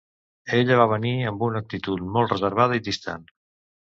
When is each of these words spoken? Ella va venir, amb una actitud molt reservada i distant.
Ella 0.59 0.77
va 0.79 0.87
venir, 0.93 1.11
amb 1.31 1.43
una 1.49 1.61
actitud 1.65 2.03
molt 2.17 2.35
reservada 2.35 2.79
i 2.79 2.83
distant. 2.91 3.29